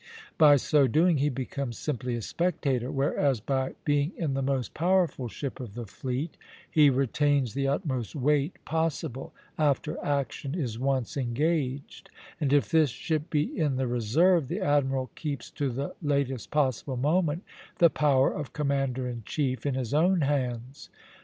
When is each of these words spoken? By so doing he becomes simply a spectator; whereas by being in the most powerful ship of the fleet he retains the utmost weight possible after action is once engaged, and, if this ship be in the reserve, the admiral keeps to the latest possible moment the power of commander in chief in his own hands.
By 0.39 0.55
so 0.55 0.87
doing 0.87 1.17
he 1.19 1.29
becomes 1.29 1.77
simply 1.77 2.15
a 2.15 2.23
spectator; 2.23 2.89
whereas 2.91 3.39
by 3.39 3.75
being 3.85 4.13
in 4.17 4.33
the 4.33 4.41
most 4.41 4.73
powerful 4.73 5.27
ship 5.27 5.59
of 5.59 5.75
the 5.75 5.85
fleet 5.85 6.37
he 6.71 6.89
retains 6.89 7.53
the 7.53 7.67
utmost 7.67 8.15
weight 8.15 8.55
possible 8.65 9.31
after 9.59 10.03
action 10.03 10.55
is 10.55 10.79
once 10.79 11.17
engaged, 11.17 12.09
and, 12.39 12.51
if 12.51 12.71
this 12.71 12.89
ship 12.89 13.29
be 13.29 13.43
in 13.55 13.75
the 13.75 13.85
reserve, 13.85 14.47
the 14.47 14.59
admiral 14.61 15.11
keeps 15.13 15.51
to 15.51 15.69
the 15.69 15.93
latest 16.01 16.49
possible 16.49 16.97
moment 16.97 17.43
the 17.77 17.91
power 17.91 18.33
of 18.33 18.53
commander 18.53 19.07
in 19.07 19.21
chief 19.27 19.67
in 19.67 19.75
his 19.75 19.93
own 19.93 20.21
hands. 20.21 20.89